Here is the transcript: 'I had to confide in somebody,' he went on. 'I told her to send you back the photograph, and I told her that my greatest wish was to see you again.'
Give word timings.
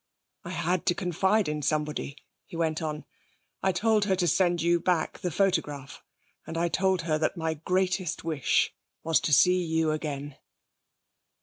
'I 0.45 0.49
had 0.49 0.85
to 0.87 0.95
confide 0.95 1.47
in 1.47 1.61
somebody,' 1.61 2.17
he 2.47 2.55
went 2.57 2.81
on. 2.81 3.05
'I 3.61 3.71
told 3.73 4.05
her 4.05 4.15
to 4.15 4.27
send 4.27 4.59
you 4.59 4.79
back 4.79 5.19
the 5.19 5.29
photograph, 5.29 6.01
and 6.47 6.57
I 6.57 6.69
told 6.69 7.03
her 7.03 7.19
that 7.19 7.37
my 7.37 7.53
greatest 7.53 8.23
wish 8.23 8.73
was 9.03 9.19
to 9.19 9.31
see 9.31 9.63
you 9.63 9.91
again.' 9.91 10.37